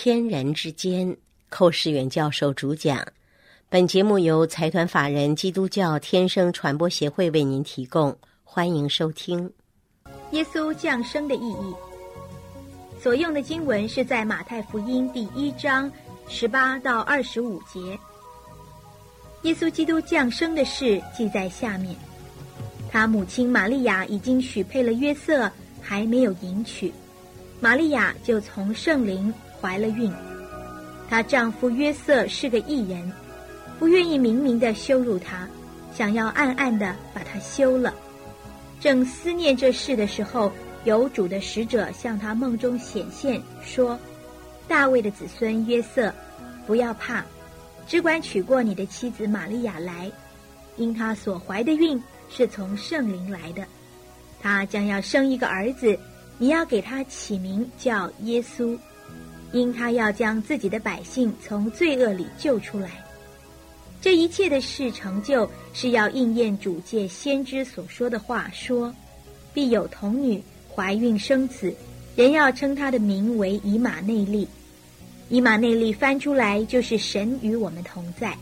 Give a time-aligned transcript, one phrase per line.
[0.00, 1.16] 天人之间，
[1.48, 3.04] 寇世远教授主讲。
[3.68, 9.52] 本节目由财团法人基督教天生传播协会为您提供，欢迎收听。
[10.30, 11.74] 耶稣降生的意义，
[13.02, 15.90] 所用的经文是在马太福音第一章
[16.28, 17.98] 十八到二十五节。
[19.42, 21.96] 耶稣基督降生的事记在下面。
[22.88, 25.50] 他母亲玛利亚已经许配了约瑟，
[25.82, 26.92] 还没有迎娶。
[27.58, 30.12] 玛利亚就从圣灵怀了孕，
[31.08, 33.12] 她丈夫约瑟是个异人，
[33.78, 35.48] 不愿意明明的羞辱她，
[35.94, 37.94] 想要暗暗的把她休了。
[38.80, 40.52] 正思念这事的时候，
[40.84, 43.98] 有主的使者向他梦中显现，说
[44.68, 46.12] ：“大卫的子孙约瑟，
[46.66, 47.24] 不要怕，
[47.86, 50.10] 只管娶过你的妻子玛利亚来，
[50.76, 53.64] 因她所怀的孕是从圣灵来的，
[54.40, 55.98] 她将要生一个儿子。”
[56.40, 58.78] 你要给他起名叫耶稣，
[59.52, 62.90] 因他要将自己的百姓从罪恶里救出来。
[64.00, 68.94] 这一切的事成就，是要应验主借先知所说的话，说
[69.52, 71.74] 必有童女怀孕生子，
[72.14, 74.46] 人要称他的名为以马内利。
[75.28, 78.36] 以马内利翻出来就是神与我们同在。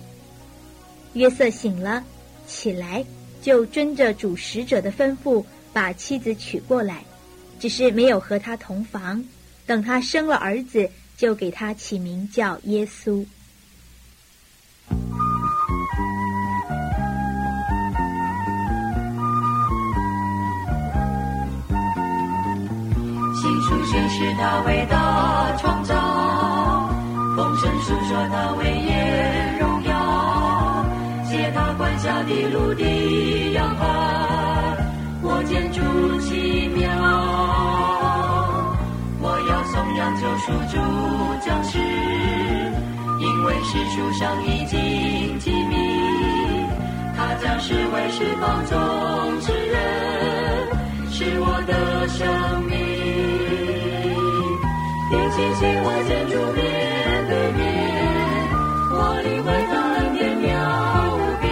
[1.14, 2.05] 约瑟醒了，
[2.47, 3.05] 起来
[3.41, 5.42] 就遵着主使者的吩咐，
[5.73, 7.02] 把妻子娶过来。
[7.58, 9.25] 只是没有和他同房，
[9.64, 13.25] 等他生了儿子，就给他起名叫耶稣。
[23.39, 25.95] 新书宣示他伟大创造，
[27.36, 30.84] 风声诉说他威严荣耀，
[31.30, 33.84] 借他管辖的陆地洋海，
[40.37, 40.77] 救赎主
[41.41, 45.75] 将士，因为史书上已经记明，
[47.17, 48.77] 他将是为释放众
[49.41, 49.80] 之人，
[51.11, 52.29] 是我的生
[52.64, 52.77] 命。
[55.08, 56.61] 定亲亲我见主面
[57.30, 57.64] 对面，
[58.92, 58.95] 我
[59.25, 60.45] 领会他恩典妙
[61.17, 61.48] 无边，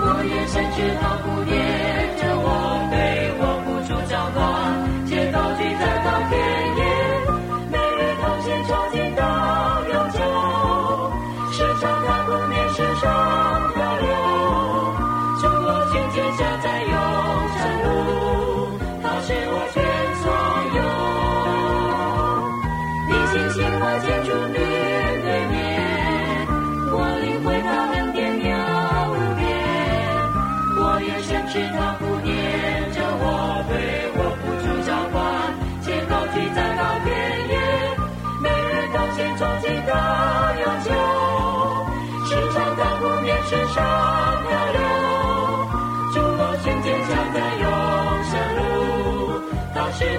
[0.00, 1.54] 我眼神知他不念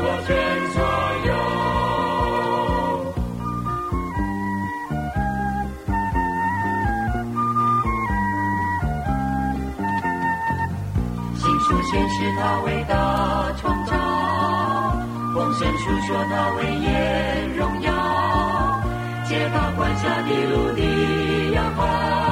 [0.06, 0.38] 所见
[0.70, 0.84] 所
[1.26, 1.34] 有
[11.34, 13.92] 新书显示他伟大创造
[15.34, 17.92] 风神诉说他威严荣耀
[19.28, 22.25] 皆到管辖的陆地摇号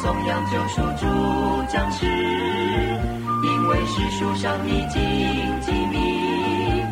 [0.00, 1.06] 颂扬救赎主
[1.68, 6.86] 将士，因为是书上已经记名，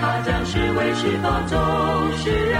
[0.00, 1.58] 他将是为释放众
[2.16, 2.58] 世人，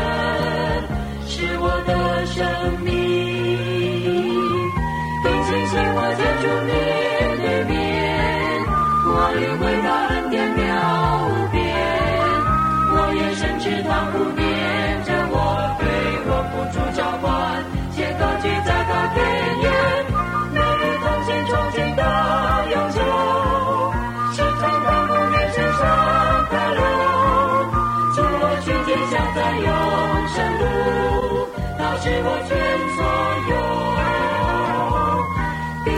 [32.04, 32.53] 是我全
[32.95, 33.01] 所
[33.48, 33.53] 有。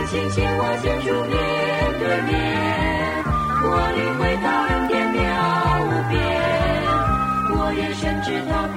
[0.07, 1.35] 亲亲我见住面
[1.99, 2.31] 对面，
[3.61, 5.19] 我领会他恩典妙
[5.83, 6.15] 无边，
[7.59, 8.75] 我也深知他不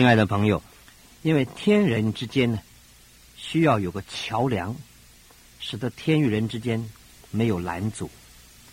[0.00, 0.62] 亲爱的朋友，
[1.20, 2.58] 因为天人之间呢，
[3.36, 4.74] 需要有个桥梁，
[5.58, 6.88] 使得天与人之间
[7.30, 8.10] 没有拦阻，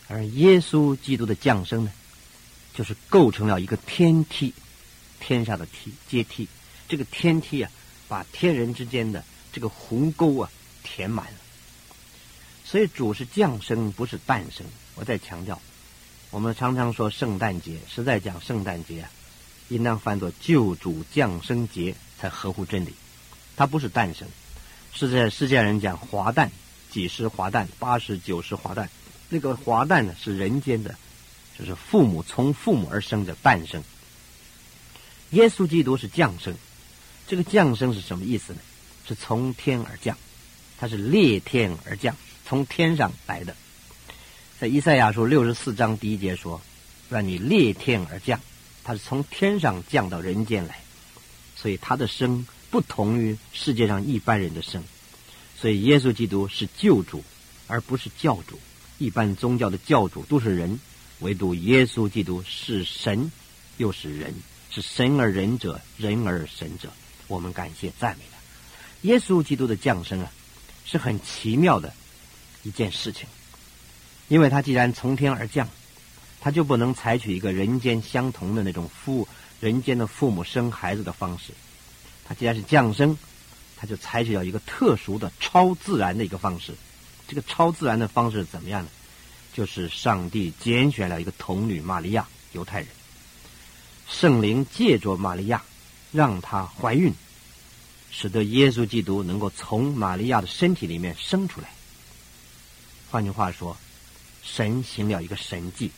[0.07, 1.91] 而耶稣基督的降生呢，
[2.73, 4.53] 就是构成了一个天梯，
[5.19, 6.47] 天上的梯阶梯。
[6.87, 7.69] 这个天梯啊，
[8.07, 9.21] 把天人之间的
[9.51, 10.49] 这个鸿沟啊
[10.81, 11.39] 填满了。
[12.63, 14.65] 所以主是降生，不是诞生。
[14.95, 15.61] 我再强调，
[16.31, 19.11] 我们常常说圣诞节，实在讲圣诞节啊。
[19.69, 22.93] 应当翻作救主降生节才合乎真理，
[23.55, 24.27] 它不是诞生，
[24.93, 26.51] 是在世界人讲华诞，
[26.91, 28.89] 几十华诞，八十九十华诞，
[29.29, 30.95] 那个华诞呢是人间的，
[31.57, 33.83] 就是父母从父母而生的诞生。
[35.31, 36.55] 耶稣基督是降生，
[37.27, 38.59] 这个降生是什么意思呢？
[39.07, 40.17] 是从天而降，
[40.79, 42.15] 它是裂天而降，
[42.45, 43.55] 从天上来的。
[44.59, 46.61] 在以赛亚书六十四章第一节说
[47.09, 48.39] ：“让你裂天而降。”
[48.87, 50.79] 他是从天上降到人间来，
[51.57, 54.81] 所以他的生不同于世界上一般人的生。
[55.59, 57.21] 所以耶稣基督是救主，
[57.67, 58.57] 而不是教主。
[58.97, 60.79] 一般宗教的教主都是人，
[61.19, 63.29] 唯独耶稣基督是神，
[63.75, 64.33] 又是人，
[64.71, 66.89] 是神而人者，人而神者。
[67.27, 68.37] 我们感谢赞美他。
[69.01, 70.31] 耶稣基督的降生啊，
[70.85, 71.93] 是很奇妙的
[72.63, 73.27] 一件事情，
[74.29, 75.67] 因为他既然从天而降。
[76.47, 79.27] 他就不能采取一个人间相同的那种父
[79.59, 81.51] 人间的父母生孩子的方式。
[82.23, 83.17] 他既然是降生，
[83.75, 86.73] 他就采取了一个特殊的超自然的一个方式。
[87.27, 88.89] 这个超自然的方式怎么样呢？
[89.53, 92.87] 就是上帝拣选了一个童女玛利亚，犹太人，
[94.07, 95.61] 圣灵借着玛利亚
[96.13, 97.13] 让她怀孕，
[98.09, 101.67] 使得耶稣基督能够从玛利亚的身体里面生出来。
[103.11, 103.75] 换句话说，
[104.41, 105.91] 神行了一个神迹。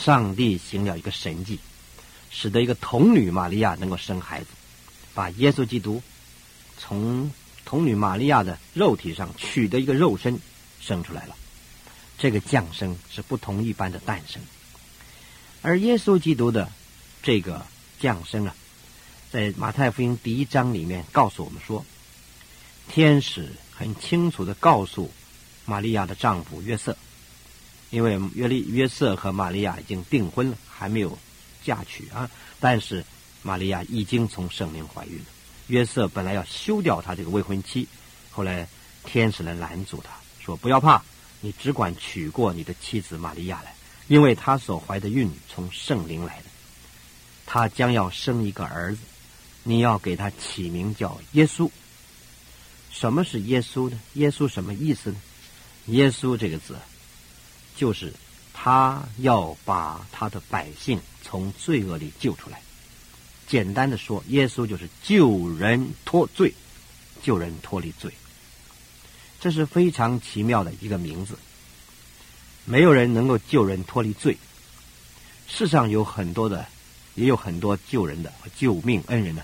[0.00, 1.58] 上帝行了一个神迹，
[2.30, 4.46] 使得一个童女玛利亚能够生孩子，
[5.12, 6.00] 把耶稣基督
[6.78, 7.32] 从
[7.64, 10.38] 童女玛利亚的肉体上取得一个肉身
[10.80, 11.34] 生出来了。
[12.16, 14.40] 这个降生是不同一般的诞生，
[15.62, 16.70] 而耶稣基督的
[17.22, 17.66] 这个
[17.98, 18.54] 降生啊，
[19.32, 21.84] 在马太福音第一章里面告诉我们说，
[22.88, 25.12] 天使很清楚的告诉
[25.64, 26.96] 玛利亚的丈夫约瑟。
[27.90, 31.18] 因为约利约瑟和玛利亚已经订婚了，还没有
[31.64, 32.30] 嫁娶啊。
[32.60, 33.04] 但是
[33.42, 35.24] 玛利亚已经从圣灵怀孕了。
[35.68, 37.86] 约瑟本来要休掉他这个未婚妻，
[38.30, 38.68] 后来
[39.04, 41.02] 天使来拦阻他说：“不要怕，
[41.40, 43.74] 你只管娶过你的妻子玛利亚来，
[44.06, 46.44] 因为她所怀的孕从圣灵来的。
[47.46, 49.00] 他将要生一个儿子，
[49.62, 51.70] 你要给他起名叫耶稣。
[52.90, 53.98] 什么是耶稣呢？
[54.14, 55.16] 耶稣什么意思呢？
[55.86, 56.76] 耶稣这个字。”
[57.78, 58.12] 就是
[58.52, 62.60] 他要把他的百姓从罪恶里救出来。
[63.46, 66.52] 简单的说，耶稣就是救人脱罪，
[67.22, 68.12] 救人脱离罪。
[69.40, 71.38] 这是非常奇妙的一个名字。
[72.64, 74.36] 没有人能够救人脱离罪。
[75.46, 76.66] 世上有很多的，
[77.14, 79.42] 也有很多救人的救命恩人呢。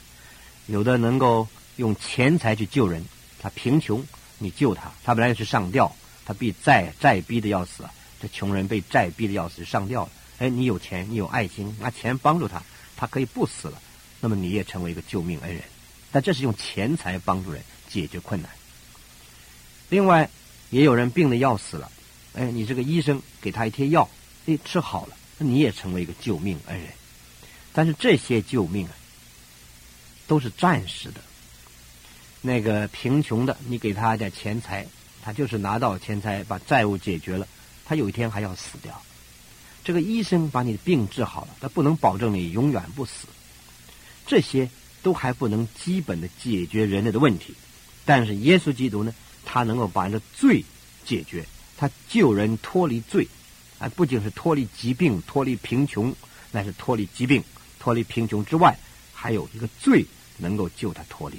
[0.66, 1.46] 有的能够
[1.76, 3.04] 用钱财去救人，
[3.38, 4.04] 他贫穷，
[4.38, 5.94] 你救他，他本来是上吊，
[6.26, 7.84] 他被债债逼的要死。
[8.28, 10.10] 穷人被债逼的要死，上吊了。
[10.38, 12.62] 哎，你有钱，你有爱心，拿钱帮助他，
[12.96, 13.80] 他可以不死了。
[14.20, 15.62] 那么你也成为一个救命恩人。
[16.10, 18.50] 但这是用钱财帮助人解决困难。
[19.88, 20.28] 另外，
[20.70, 21.90] 也有人病的要死了，
[22.34, 24.08] 哎，你这个医生给他一贴药，
[24.46, 26.88] 哎，吃好了，那你也成为一个救命恩人。
[27.72, 28.94] 但是这些救命啊，
[30.26, 31.20] 都是暂时的。
[32.40, 34.86] 那个贫穷的，你给他点钱财，
[35.22, 37.46] 他就是拿到钱财把债务解决了。
[37.84, 39.02] 他有一天还要死掉，
[39.84, 43.26] 这个医生把你的病治好了，他不能保证你永远不死，
[44.26, 44.70] 这些
[45.02, 47.54] 都还不能基本的解决人类的问题。
[48.06, 49.14] 但是耶稣基督呢，
[49.44, 50.64] 他能够把人的罪
[51.04, 51.44] 解决，
[51.76, 53.28] 他救人脱离罪，
[53.78, 56.14] 啊，不仅是脱离疾病、脱离贫穷，
[56.50, 57.44] 那是脱离疾病、
[57.78, 58.78] 脱离贫穷之外，
[59.12, 60.06] 还有一个罪
[60.38, 61.38] 能够救他脱离，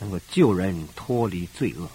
[0.00, 1.88] 能够救人脱离罪恶，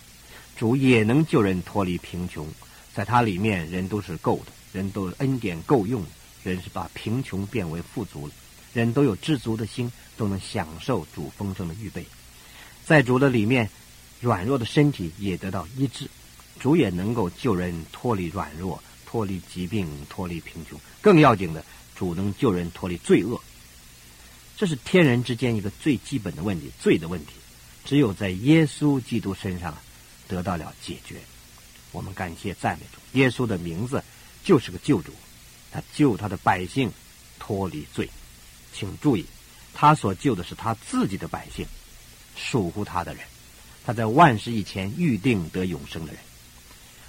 [0.56, 2.48] 主也能救人脱离贫穷。
[2.96, 6.02] 在它里面，人都是够的，人都恩典够用，
[6.44, 8.34] 人是把贫穷变为富足了，
[8.74, 12.06] 人都有知足的心，都能享受主丰盛的预备。
[12.86, 13.70] 在主的里面，
[14.22, 16.10] 软弱的身体也得到医治，
[16.58, 20.80] 主也能够救人脱离软弱，脱离疾病，脱离贫穷。
[21.02, 21.66] 更要紧的，
[21.98, 23.42] 主能救人脱离罪恶。
[24.56, 27.34] 这是天人之间一个最基本的问题，罪的问题，
[27.84, 29.78] 只有在耶稣基督身上
[30.30, 31.18] 得到了解决。
[31.96, 34.04] 我们感谢赞美主，耶稣的名字
[34.44, 35.14] 就是个救主，
[35.72, 36.92] 他救他的百姓
[37.40, 38.10] 脱离罪。
[38.74, 39.26] 请注意，
[39.74, 41.66] 他所救的是他自己的百姓，
[42.36, 43.24] 属乎他的人，
[43.86, 46.22] 他在万事以前预定得永生的人。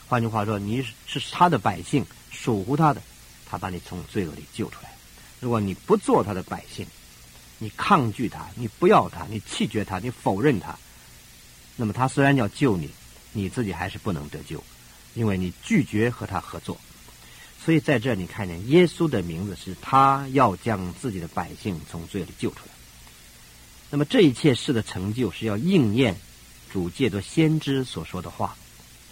[0.07, 3.03] 换句话说，你是他的百姓，属乎他的，
[3.45, 4.93] 他把你从罪恶里救出来。
[5.41, 6.87] 如果你不做他的百姓，
[7.59, 10.79] 你抗拒他，你不要他，你弃绝他，你否认他，
[11.75, 12.89] 那么他虽然要救你，
[13.33, 14.63] 你自己还是不能得救，
[15.17, 16.79] 因为你拒绝和他合作。
[17.65, 22.73] 所以在这你看见耶稣的名字是他要将自己的百姓从罪里救出来。
[23.91, 26.15] 那么这一切事的成就是要应验
[26.73, 28.57] 主借着先知所说的话，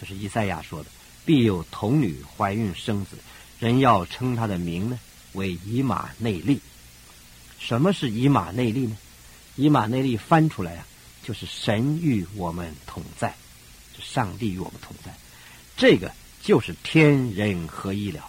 [0.01, 0.91] 就是以赛亚说的
[1.27, 3.17] ：“必有童女怀孕生子，
[3.59, 4.99] 人要称他的名呢
[5.33, 6.61] 为以马内利。”
[7.59, 8.97] 什么是以马内利呢？
[9.57, 10.87] 以马内利翻出来啊，
[11.23, 13.35] 就是神与我们同在，
[14.01, 15.15] 上帝与我们同在，
[15.77, 16.13] 这个
[16.43, 18.25] 就是天人合一了。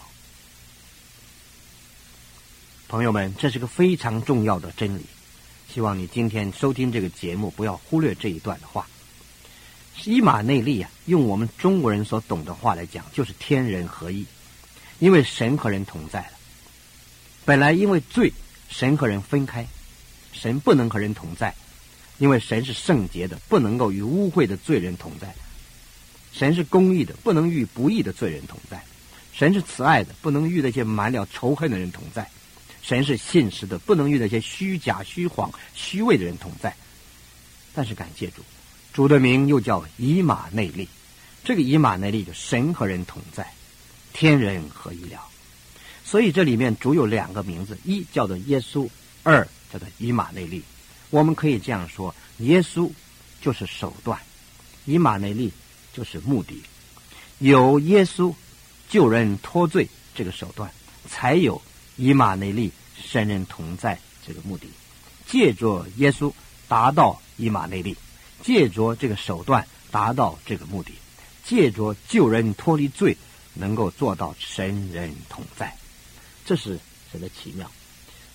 [2.88, 5.02] 朋友们，这是个非常重要的真理。
[5.72, 8.86] 希望你今天收听这个节目，不要忽略这一段的话。
[9.96, 14.26] 西马内利啊，用我们中国人所懂的话来讲，就是天人合一。
[14.98, 16.32] 因为神和人同在了。
[17.44, 18.32] 本来因为罪，
[18.68, 19.66] 神和人分开，
[20.32, 21.54] 神不能和人同在，
[22.18, 25.34] 因为神是圣洁的，不能够与污秽的罪人同在。
[26.36, 28.82] 神是公义的，不能与不义的罪人同在。
[29.32, 32.28] 神是慈爱的，不能与那些满了仇恨的人同在。
[32.82, 36.76] 神是信实的，不能与那些虚假、虚谎、虚伪的人同在。
[37.74, 38.42] 但是感谢主，
[38.92, 40.86] 主的名又叫以马内利。
[41.42, 43.50] 这个以马内利就神和人同在，
[44.12, 45.20] 天人合一了。
[46.04, 48.88] 所以这里面主有两个名字：一叫做耶稣，
[49.22, 50.62] 二叫做以马内利。
[51.10, 52.90] 我们可以这样说：耶稣
[53.40, 54.18] 就是手段，
[54.84, 55.50] 以马内利
[55.96, 56.62] 就是目的。
[57.38, 58.34] 有耶稣
[58.88, 60.70] 救人脱罪这个手段，
[61.08, 61.62] 才有。
[61.98, 62.70] 以马内利，
[63.02, 64.66] 神人同在这个目的，
[65.26, 66.30] 借着耶稣
[66.68, 67.96] 达到以马内利，
[68.42, 70.92] 借着这个手段达到这个目的，
[71.42, 73.16] 借着救人脱离罪，
[73.54, 75.74] 能够做到神人同在，
[76.44, 76.78] 这是
[77.10, 77.70] 神的奇妙。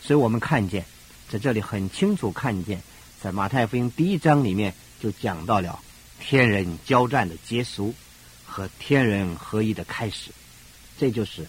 [0.01, 0.83] 所以我们看见
[1.29, 2.81] 在这里很清楚看见，
[3.21, 5.79] 在马太福音第一章里面就讲到了
[6.21, 7.93] 天人交战的结束
[8.45, 10.31] 和天人合一的开始，
[10.97, 11.45] 这就是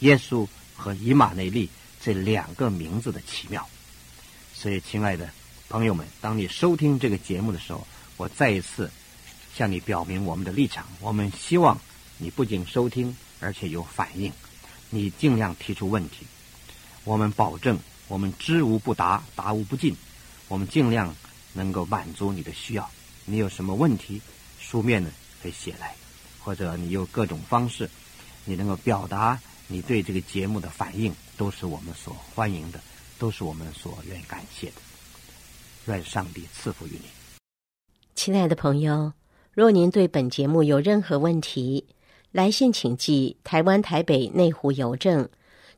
[0.00, 0.48] 耶稣。
[0.76, 1.70] 和以马内利
[2.02, 3.64] 这两个名字的奇妙，
[4.52, 5.30] 所以，亲爱的
[5.68, 8.90] 朋友们，当你收听这个节目的时候，我再一次
[9.54, 10.84] 向你表明我们的立场。
[11.00, 11.80] 我们希望
[12.18, 14.32] 你不仅收听，而且有反应，
[14.90, 16.26] 你尽量提出问题。
[17.04, 17.78] 我们保证，
[18.08, 19.96] 我们知无不答，答无不尽。
[20.48, 21.14] 我们尽量
[21.52, 22.90] 能够满足你的需要。
[23.26, 24.20] 你有什么问题，
[24.58, 25.10] 书面的
[25.42, 25.94] 可以写来，
[26.40, 27.88] 或者你有各种方式，
[28.44, 29.40] 你能够表达。
[29.66, 32.78] 你对这个节目的反应都是我们所欢迎的，
[33.18, 34.74] 都是我们所愿意感谢的。
[35.86, 37.06] 愿上帝赐福于你，
[38.14, 39.12] 亲爱的朋友。
[39.52, 41.86] 若您对本节目有任何问题，
[42.30, 45.26] 来信请寄台湾台北内湖邮政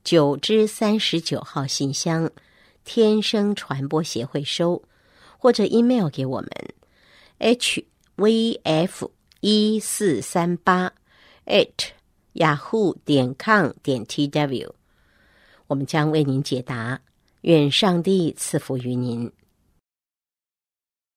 [0.02, 2.30] 九之三十九号信箱，
[2.84, 4.82] 天生传播协会收，
[5.38, 6.50] 或者 email 给我们
[7.38, 7.84] h
[8.16, 10.92] v f 一四三八
[11.44, 11.96] h。
[12.36, 14.70] 雅虎点 com 点 tw，
[15.66, 17.00] 我们将为您解答。
[17.42, 19.32] 愿上帝赐福于您。